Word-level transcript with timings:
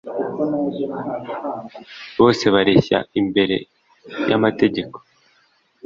bose 2.17 2.43
bareshya 2.55 2.99
imbere 3.19 3.57
y'amategeko 4.29 4.97